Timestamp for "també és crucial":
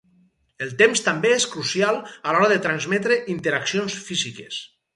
1.07-2.01